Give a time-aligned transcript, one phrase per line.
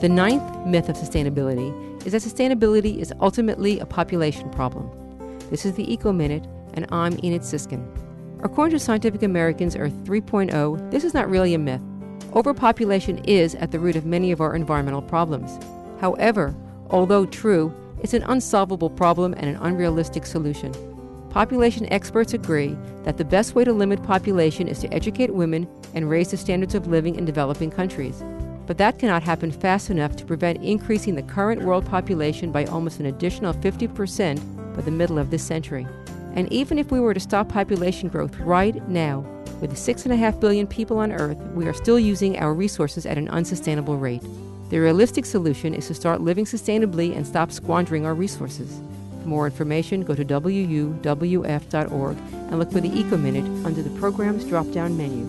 [0.00, 1.72] The ninth myth of sustainability
[2.04, 4.90] is that sustainability is ultimately a population problem.
[5.48, 7.82] This is the Eco Minute, and I'm Enid Siskin.
[8.42, 11.80] According to Scientific American's Earth 3.0, this is not really a myth.
[12.34, 15.58] Overpopulation is at the root of many of our environmental problems.
[15.98, 16.54] However,
[16.90, 17.72] although true,
[18.02, 20.74] it's an unsolvable problem and an unrealistic solution.
[21.30, 26.10] Population experts agree that the best way to limit population is to educate women and
[26.10, 28.22] raise the standards of living in developing countries.
[28.66, 33.00] But that cannot happen fast enough to prevent increasing the current world population by almost
[33.00, 35.86] an additional 50% by the middle of this century.
[36.34, 39.20] And even if we were to stop population growth right now,
[39.60, 43.96] with 6.5 billion people on Earth, we are still using our resources at an unsustainable
[43.96, 44.22] rate.
[44.68, 48.80] The realistic solution is to start living sustainably and stop squandering our resources.
[49.22, 50.96] For more information, go to wuwf.org
[52.18, 55.24] and look for the Eco Minute under the program's drop down menu.